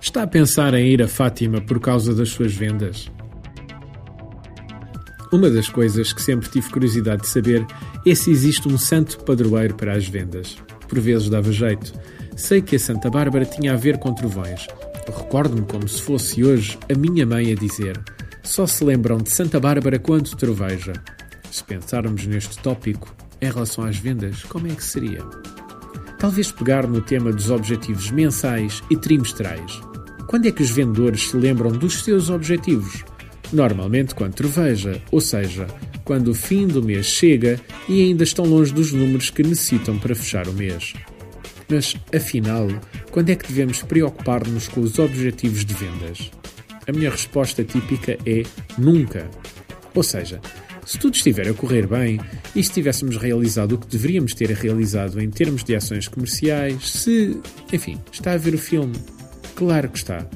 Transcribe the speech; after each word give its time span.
Está 0.00 0.22
a 0.22 0.26
pensar 0.26 0.74
em 0.74 0.86
ir 0.86 1.02
a 1.02 1.08
Fátima 1.08 1.60
por 1.60 1.80
causa 1.80 2.14
das 2.14 2.28
suas 2.28 2.54
vendas? 2.54 3.10
Uma 5.32 5.50
das 5.50 5.68
coisas 5.68 6.12
que 6.12 6.22
sempre 6.22 6.48
tive 6.48 6.70
curiosidade 6.70 7.22
de 7.22 7.28
saber 7.28 7.66
é 8.06 8.14
se 8.14 8.30
existe 8.30 8.68
um 8.68 8.78
santo 8.78 9.24
padroeiro 9.24 9.74
para 9.74 9.94
as 9.94 10.06
vendas. 10.06 10.56
Por 10.86 11.00
vezes 11.00 11.28
dava 11.28 11.50
jeito. 11.50 11.92
Sei 12.36 12.62
que 12.62 12.76
a 12.76 12.78
Santa 12.78 13.10
Bárbara 13.10 13.44
tinha 13.44 13.72
a 13.72 13.76
ver 13.76 13.98
com 13.98 14.14
trovões. 14.14 14.68
Recordo-me 15.06 15.66
como 15.66 15.88
se 15.88 16.00
fosse 16.00 16.44
hoje 16.44 16.78
a 16.88 16.96
minha 16.96 17.26
mãe 17.26 17.50
a 17.50 17.56
dizer: 17.56 18.00
só 18.44 18.66
se 18.66 18.84
lembram 18.84 19.18
de 19.18 19.30
Santa 19.30 19.58
Bárbara 19.58 19.98
quando 19.98 20.36
troveja. 20.36 20.92
Se 21.50 21.64
pensarmos 21.64 22.26
neste 22.26 22.58
tópico 22.58 23.12
em 23.40 23.50
relação 23.50 23.84
às 23.84 23.96
vendas, 23.96 24.42
como 24.44 24.68
é 24.68 24.74
que 24.74 24.84
seria? 24.84 25.24
Talvez 26.18 26.50
pegar 26.50 26.86
no 26.86 27.00
tema 27.00 27.32
dos 27.32 27.50
objetivos 27.50 28.10
mensais 28.10 28.82
e 28.90 28.96
trimestrais. 28.96 29.80
Quando 30.26 30.46
é 30.46 30.52
que 30.52 30.62
os 30.62 30.70
vendedores 30.70 31.28
se 31.28 31.36
lembram 31.36 31.70
dos 31.70 32.02
seus 32.02 32.30
objetivos? 32.30 33.04
Normalmente 33.52 34.14
quando 34.14 34.34
troveja, 34.34 35.00
ou 35.12 35.20
seja, 35.20 35.66
quando 36.04 36.28
o 36.28 36.34
fim 36.34 36.66
do 36.66 36.82
mês 36.82 37.06
chega 37.06 37.60
e 37.88 38.02
ainda 38.02 38.24
estão 38.24 38.44
longe 38.44 38.72
dos 38.72 38.92
números 38.92 39.30
que 39.30 39.42
necessitam 39.42 39.98
para 39.98 40.14
fechar 40.14 40.48
o 40.48 40.52
mês. 40.52 40.94
Mas, 41.68 41.96
afinal, 42.14 42.68
quando 43.10 43.30
é 43.30 43.34
que 43.34 43.46
devemos 43.48 43.82
preocupar-nos 43.82 44.68
com 44.68 44.80
os 44.80 44.98
objetivos 44.98 45.64
de 45.64 45.74
vendas? 45.74 46.30
A 46.86 46.92
minha 46.92 47.10
resposta 47.10 47.64
típica 47.64 48.18
é 48.26 48.42
nunca. 48.76 49.30
Ou 49.94 50.02
seja, 50.02 50.40
se 50.86 50.98
tudo 50.98 51.14
estiver 51.14 51.48
a 51.48 51.54
correr 51.54 51.86
bem 51.86 52.20
e 52.54 52.62
se 52.62 52.72
tivéssemos 52.72 53.16
realizado 53.16 53.74
o 53.74 53.78
que 53.78 53.86
deveríamos 53.86 54.34
ter 54.34 54.50
realizado 54.50 55.20
em 55.20 55.30
termos 55.30 55.64
de 55.64 55.74
ações 55.74 56.08
comerciais, 56.08 56.90
se. 56.90 57.40
Enfim, 57.72 58.00
está 58.12 58.32
a 58.32 58.36
ver 58.36 58.54
o 58.54 58.58
filme? 58.58 58.94
Claro 59.54 59.88
que 59.88 59.98
está. 59.98 60.26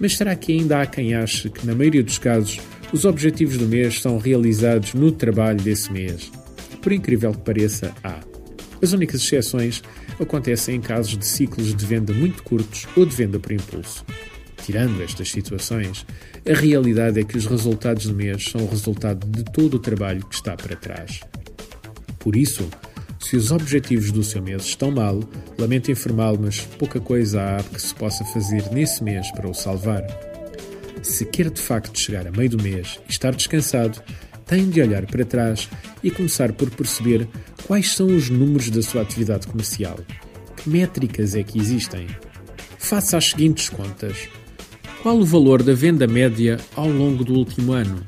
Mas 0.00 0.16
será 0.16 0.34
que 0.36 0.52
ainda 0.52 0.80
há 0.80 0.86
quem 0.86 1.14
ache 1.14 1.50
que, 1.50 1.66
na 1.66 1.74
maioria 1.74 2.02
dos 2.02 2.18
casos, 2.18 2.60
os 2.92 3.04
objetivos 3.04 3.56
do 3.56 3.66
mês 3.66 4.00
são 4.00 4.18
realizados 4.18 4.94
no 4.94 5.10
trabalho 5.10 5.60
desse 5.60 5.92
mês? 5.92 6.30
Por 6.80 6.92
incrível 6.92 7.32
que 7.32 7.40
pareça, 7.40 7.92
há. 8.04 8.20
As 8.80 8.92
únicas 8.92 9.22
exceções 9.22 9.82
acontecem 10.20 10.76
em 10.76 10.80
casos 10.80 11.18
de 11.18 11.26
ciclos 11.26 11.74
de 11.74 11.84
venda 11.86 12.12
muito 12.12 12.42
curtos 12.44 12.86
ou 12.96 13.04
de 13.04 13.14
venda 13.14 13.38
por 13.38 13.52
impulso. 13.52 14.04
Tirando 14.68 15.02
estas 15.02 15.30
situações, 15.30 16.04
a 16.46 16.52
realidade 16.52 17.18
é 17.18 17.24
que 17.24 17.38
os 17.38 17.46
resultados 17.46 18.04
do 18.04 18.14
mês 18.14 18.50
são 18.50 18.60
o 18.60 18.68
resultado 18.68 19.26
de 19.26 19.42
todo 19.42 19.78
o 19.78 19.78
trabalho 19.78 20.22
que 20.26 20.34
está 20.34 20.54
para 20.54 20.76
trás. 20.76 21.20
Por 22.18 22.36
isso, 22.36 22.68
se 23.18 23.34
os 23.34 23.50
objetivos 23.50 24.12
do 24.12 24.22
seu 24.22 24.42
mês 24.42 24.64
estão 24.64 24.90
mal, 24.90 25.20
lamento 25.58 25.90
informá-lo, 25.90 26.40
mas 26.42 26.60
pouca 26.60 27.00
coisa 27.00 27.40
há 27.40 27.62
que 27.62 27.80
se 27.80 27.94
possa 27.94 28.22
fazer 28.26 28.62
nesse 28.70 29.02
mês 29.02 29.30
para 29.30 29.48
o 29.48 29.54
salvar. 29.54 30.04
Se 31.02 31.24
quer 31.24 31.48
de 31.48 31.62
facto 31.62 31.98
chegar 31.98 32.26
a 32.26 32.30
meio 32.30 32.50
do 32.50 32.62
mês 32.62 33.00
e 33.08 33.10
estar 33.10 33.34
descansado, 33.34 33.98
tem 34.44 34.68
de 34.68 34.82
olhar 34.82 35.06
para 35.06 35.24
trás 35.24 35.66
e 36.04 36.10
começar 36.10 36.52
por 36.52 36.68
perceber 36.68 37.26
quais 37.66 37.94
são 37.94 38.08
os 38.08 38.28
números 38.28 38.68
da 38.68 38.82
sua 38.82 39.00
atividade 39.00 39.46
comercial. 39.46 39.98
Que 40.58 40.68
métricas 40.68 41.34
é 41.34 41.42
que 41.42 41.58
existem? 41.58 42.06
Faça 42.78 43.16
as 43.16 43.30
seguintes 43.30 43.70
contas. 43.70 44.28
Qual 45.02 45.16
o 45.16 45.24
valor 45.24 45.62
da 45.62 45.74
venda 45.74 46.08
média 46.08 46.58
ao 46.74 46.88
longo 46.88 47.22
do 47.22 47.34
último 47.34 47.72
ano? 47.72 48.04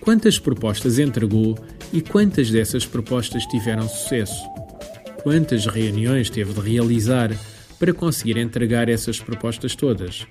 Quantas 0.00 0.38
propostas 0.38 0.98
entregou 0.98 1.58
e 1.94 2.02
quantas 2.02 2.50
dessas 2.50 2.84
propostas 2.84 3.46
tiveram 3.46 3.88
sucesso? 3.88 4.44
Quantas 5.22 5.64
reuniões 5.64 6.28
teve 6.28 6.52
de 6.52 6.60
realizar 6.60 7.30
para 7.78 7.94
conseguir 7.94 8.36
entregar 8.36 8.90
essas 8.90 9.18
propostas 9.18 9.74
todas? 9.74 10.26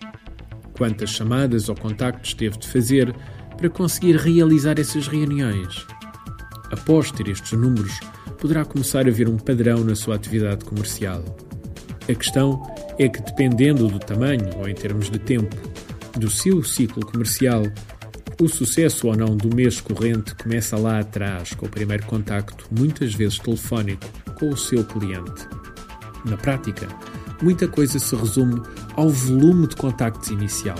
Quantas 0.78 1.10
chamadas 1.10 1.70
ou 1.70 1.76
contactos 1.76 2.36
teve 2.36 2.60
de 2.60 2.68
fazer 2.68 3.12
para 3.58 3.70
conseguir 3.70 4.16
realizar 4.16 4.80
essas 4.80 5.08
reuniões? 5.08 5.88
Após 6.72 7.12
ter 7.12 7.28
estes 7.30 7.54
números, 7.54 8.00
poderá 8.38 8.64
começar 8.64 9.08
a 9.08 9.12
ver 9.12 9.28
um 9.28 9.38
padrão 9.38 9.84
na 9.84 9.96
sua 9.96 10.16
atividade 10.16 10.64
comercial. 10.66 11.24
A 12.08 12.14
questão 12.14 12.62
é 13.00 13.10
que, 13.10 13.22
dependendo 13.22 13.88
do 13.88 13.98
tamanho 13.98 14.50
ou 14.58 14.70
em 14.70 14.76
termos 14.76 15.10
de 15.10 15.18
tempo 15.18 15.69
do 16.18 16.30
seu 16.30 16.64
ciclo 16.64 17.06
comercial, 17.06 17.64
o 18.42 18.48
sucesso 18.48 19.08
ou 19.08 19.18
não 19.18 19.36
do 19.36 19.54
mês 19.54 19.82
corrente 19.82 20.34
começa 20.36 20.78
lá 20.78 21.00
atrás, 21.00 21.54
com 21.54 21.66
o 21.66 21.70
primeiro 21.70 22.06
contacto, 22.06 22.66
muitas 22.72 23.14
vezes 23.14 23.38
telefónico, 23.38 24.06
com 24.36 24.50
o 24.50 24.58
seu 24.58 24.84
cliente. 24.84 25.48
Na 26.26 26.38
prática, 26.38 26.88
muita 27.42 27.68
coisa 27.68 28.00
se 28.00 28.16
resume 28.16 28.62
ao 28.96 29.10
volume 29.10 29.68
de 29.68 29.76
contactos 29.76 30.30
inicial. 30.30 30.78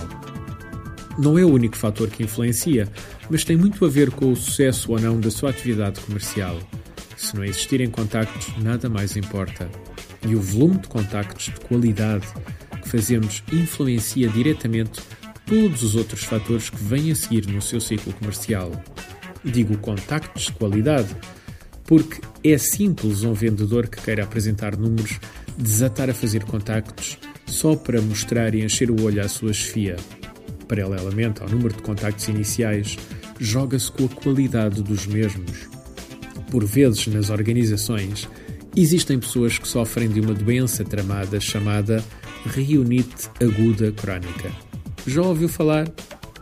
Não 1.18 1.38
é 1.38 1.44
o 1.44 1.52
único 1.52 1.76
fator 1.76 2.08
que 2.08 2.22
influencia, 2.22 2.90
mas 3.28 3.44
tem 3.44 3.56
muito 3.56 3.84
a 3.84 3.88
ver 3.88 4.10
com 4.10 4.32
o 4.32 4.36
sucesso 4.36 4.92
ou 4.92 4.98
não 4.98 5.20
da 5.20 5.30
sua 5.30 5.50
atividade 5.50 6.00
comercial. 6.00 6.58
Se 7.16 7.36
não 7.36 7.44
existirem 7.44 7.90
contactos, 7.90 8.54
nada 8.62 8.88
mais 8.88 9.16
importa. 9.16 9.68
E 10.26 10.34
o 10.34 10.40
volume 10.40 10.78
de 10.78 10.88
contactos 10.88 11.46
de 11.46 11.60
qualidade 11.60 12.26
que 12.82 12.88
fazemos 12.88 13.42
influencia 13.52 14.28
diretamente 14.28 15.00
todos 15.50 15.82
os 15.82 15.96
outros 15.96 16.22
fatores 16.22 16.70
que 16.70 16.76
vêm 16.76 17.10
a 17.10 17.14
seguir 17.16 17.44
no 17.48 17.60
seu 17.60 17.80
ciclo 17.80 18.12
comercial. 18.12 18.70
Digo 19.44 19.76
contactos 19.78 20.44
de 20.44 20.52
qualidade, 20.52 21.08
porque 21.84 22.20
é 22.44 22.56
simples 22.56 23.24
um 23.24 23.32
vendedor 23.32 23.88
que 23.88 24.00
queira 24.00 24.22
apresentar 24.22 24.76
números 24.76 25.18
desatar 25.58 26.08
a 26.08 26.14
fazer 26.14 26.44
contactos 26.44 27.18
só 27.46 27.74
para 27.74 28.00
mostrar 28.00 28.54
e 28.54 28.64
encher 28.64 28.92
o 28.92 29.02
olho 29.02 29.20
à 29.20 29.28
sua 29.28 29.52
chefia. 29.52 29.96
Paralelamente 30.68 31.42
ao 31.42 31.48
número 31.48 31.74
de 31.74 31.82
contactos 31.82 32.28
iniciais, 32.28 32.96
joga-se 33.40 33.90
com 33.90 34.04
a 34.04 34.08
qualidade 34.08 34.84
dos 34.84 35.04
mesmos. 35.04 35.68
Por 36.48 36.64
vezes, 36.64 37.08
nas 37.08 37.28
organizações, 37.28 38.28
existem 38.76 39.18
pessoas 39.18 39.58
que 39.58 39.66
sofrem 39.66 40.08
de 40.08 40.20
uma 40.20 40.32
doença 40.32 40.84
tramada 40.84 41.40
chamada 41.40 42.04
reunite 42.46 43.28
aguda 43.40 43.90
crónica. 43.90 44.69
Já 45.06 45.22
ouviu 45.22 45.48
falar? 45.48 45.88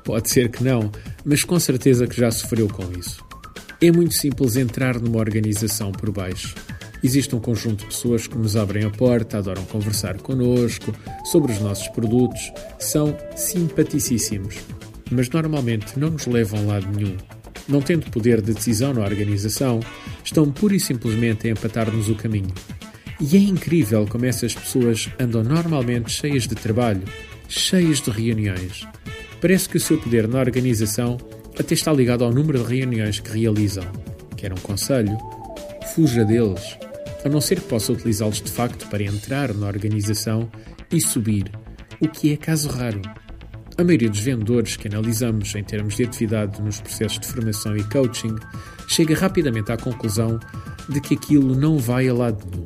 Pode 0.05 0.31
ser 0.31 0.51
que 0.51 0.65
não, 0.65 0.91
mas 1.25 1.45
com 1.45 1.59
certeza 1.61 2.07
que 2.07 2.17
já 2.17 2.31
sofreu 2.31 2.69
com 2.69 2.85
isso. 2.99 3.23
É 3.81 3.93
muito 3.93 4.15
simples 4.15 4.57
entrar 4.57 4.99
numa 4.99 5.19
organização 5.19 5.93
por 5.93 6.11
baixo. 6.11 6.55
Existe 7.03 7.37
um 7.37 7.41
conjunto 7.41 7.81
de 7.81 7.87
pessoas 7.87 8.27
que 8.27 8.37
nos 8.37 8.57
abrem 8.57 8.85
a 8.85 8.91
porta, 8.91 9.39
adoram 9.39 9.65
conversar 9.67 10.19
connosco 10.19 10.93
sobre 11.25 11.53
os 11.53 11.61
nossos 11.61 11.87
produtos, 11.89 12.53
são 12.79 13.17
simpaticíssimos, 13.37 14.57
mas 15.11 15.31
normalmente 15.31 15.99
não 15.99 16.11
nos 16.11 16.27
levam 16.27 16.59
a 16.61 16.73
lado 16.73 16.89
nenhum. 16.93 17.17
Não 17.69 17.81
tendo 17.81 18.11
poder 18.11 18.41
de 18.41 18.53
decisão 18.53 18.95
na 18.95 19.03
organização, 19.03 19.79
estão 20.25 20.51
pura 20.51 20.75
e 20.75 20.81
simplesmente 20.81 21.47
a 21.47 21.51
empatar-nos 21.51 22.09
o 22.09 22.17
caminho. 22.17 22.53
E 23.21 23.37
é 23.37 23.41
incrível 23.41 24.07
como 24.09 24.25
essas 24.25 24.55
pessoas 24.55 25.09
andam 25.21 25.45
normalmente 25.45 26.11
cheias 26.11 26.49
de 26.49 26.55
trabalho, 26.55 27.03
cheias 27.49 28.01
de 28.01 28.11
reuniões. 28.11 28.87
Parece 29.41 29.69
que 29.69 29.79
o 29.79 29.81
seu 29.81 29.99
poder 29.99 30.29
na 30.29 30.39
organização 30.39 31.17
até 31.59 31.75
está 31.75 31.93
ligado 31.93 32.23
ao 32.23 32.33
número 32.33 32.63
de 32.63 32.77
reuniões 32.77 33.19
que 33.19 33.37
realizam. 33.37 33.85
Quer 34.37 34.53
um 34.53 34.57
conselho? 34.57 35.17
Fuja 35.95 36.25
deles, 36.25 36.77
a 37.25 37.29
não 37.29 37.41
ser 37.41 37.61
que 37.61 37.67
possa 37.67 37.93
utilizá-los 37.93 38.43
de 38.43 38.51
facto 38.51 38.87
para 38.89 39.03
entrar 39.03 39.53
na 39.55 39.67
organização 39.67 40.51
e 40.93 41.01
subir, 41.01 41.51
o 42.01 42.07
que 42.07 42.33
é 42.33 42.37
caso 42.37 42.69
raro. 42.69 43.01
A 43.77 43.85
maioria 43.85 44.11
dos 44.11 44.21
vendedores 44.21 44.77
que 44.77 44.89
analisamos 44.89 45.55
em 45.55 45.65
termos 45.65 45.97
de 45.97 46.05
atividade 46.05 46.61
nos 46.61 46.81
processos 46.81 47.21
de 47.21 47.27
formação 47.27 47.77
e 47.77 47.85
coaching 47.85 48.35
chega 48.89 49.15
rapidamente 49.15 49.73
à 49.73 49.77
conclusão 49.77 50.39
de 50.89 51.01
que 51.01 51.15
aquilo 51.15 51.55
não 51.55 51.79
vai 51.79 52.09
a 52.09 52.15
lado 52.15 52.45
nenhum. 52.51 52.65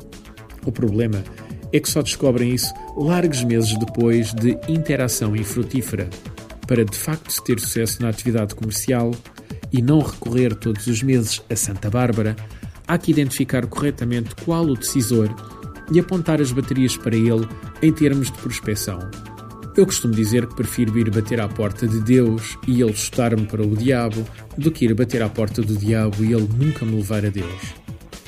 O 0.64 0.72
problema 0.72 1.22
é 1.41 1.41
que 1.80 1.88
só 1.88 2.02
descobrem 2.02 2.54
isso 2.54 2.72
largos 2.96 3.42
meses 3.44 3.76
depois 3.78 4.32
de 4.34 4.58
interação 4.68 5.34
infrutífera. 5.34 6.08
Para 6.66 6.84
de 6.84 6.96
facto 6.96 7.42
ter 7.42 7.58
sucesso 7.58 8.02
na 8.02 8.08
atividade 8.08 8.54
comercial 8.54 9.10
e 9.72 9.80
não 9.80 10.00
recorrer 10.00 10.54
todos 10.54 10.86
os 10.86 11.02
meses 11.02 11.42
a 11.50 11.56
Santa 11.56 11.90
Bárbara, 11.90 12.36
há 12.86 12.98
que 12.98 13.10
identificar 13.10 13.66
corretamente 13.66 14.34
qual 14.44 14.64
o 14.64 14.76
decisor 14.76 15.34
e 15.92 15.98
apontar 15.98 16.40
as 16.40 16.52
baterias 16.52 16.96
para 16.96 17.16
ele 17.16 17.48
em 17.82 17.92
termos 17.92 18.30
de 18.30 18.38
prospecção. 18.38 18.98
Eu 19.74 19.86
costumo 19.86 20.14
dizer 20.14 20.46
que 20.46 20.54
prefiro 20.54 20.98
ir 20.98 21.10
bater 21.10 21.40
à 21.40 21.48
porta 21.48 21.88
de 21.88 22.00
Deus 22.00 22.58
e 22.68 22.82
ele 22.82 22.92
chutar-me 22.92 23.46
para 23.46 23.62
o 23.62 23.74
diabo 23.74 24.22
do 24.58 24.70
que 24.70 24.84
ir 24.84 24.94
bater 24.94 25.22
à 25.22 25.30
porta 25.30 25.62
do 25.62 25.74
diabo 25.74 26.22
e 26.22 26.32
ele 26.32 26.48
nunca 26.58 26.84
me 26.84 26.96
levar 26.96 27.24
a 27.24 27.30
Deus. 27.30 27.74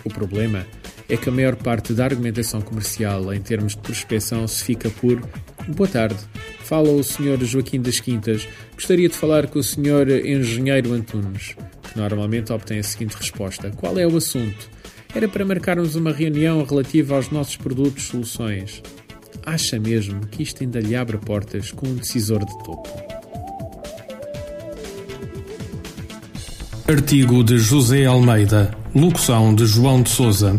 O 0.05 0.09
problema 0.09 0.67
é 0.83 0.84
que 1.09 1.29
a 1.29 1.33
maior 1.33 1.57
parte 1.57 1.93
da 1.93 2.05
argumentação 2.05 2.61
comercial 2.61 3.33
em 3.33 3.41
termos 3.41 3.73
de 3.73 3.79
prospecção 3.79 4.47
se 4.47 4.65
fica 4.65 4.91
por 4.91 5.21
Boa 5.69 5.89
tarde, 5.89 6.19
fala 6.61 6.91
o 6.91 7.03
Sr. 7.03 7.43
Joaquim 7.43 7.81
das 7.81 7.99
Quintas. 7.99 8.47
Gostaria 8.75 9.09
de 9.09 9.15
falar 9.15 9.47
com 9.47 9.59
o 9.59 9.63
Sr. 9.63 10.27
Engenheiro 10.27 10.93
Antunes, 10.93 11.57
que 11.83 11.99
normalmente 11.99 12.53
obtém 12.53 12.81
a 12.81 12.83
seguinte 12.83 13.17
resposta: 13.17 13.71
Qual 13.71 13.99
é 13.99 14.07
o 14.07 14.15
assunto? 14.15 14.69
Era 15.15 15.27
para 15.27 15.45
marcarmos 15.45 15.97
uma 15.97 16.13
reunião 16.13 16.63
relativa 16.65 17.15
aos 17.17 17.31
nossos 17.31 17.57
produtos 17.57 18.05
soluções. 18.05 18.83
acha 19.47 19.79
mesmo 19.79 20.27
que 20.27 20.43
isto 20.43 20.63
ainda 20.63 20.81
lhe 20.81 20.95
abre 20.95 21.17
portas 21.17 21.73
com 21.73 21.89
um 21.89 21.95
decisor 21.95 22.45
de 22.45 22.59
topo? 22.63 22.89
Artigo 26.87 27.43
de 27.43 27.57
José 27.57 28.05
Almeida, 28.05 28.77
locução 28.95 29.55
de 29.55 29.65
João 29.65 30.03
de 30.03 30.11
Souza, 30.11 30.59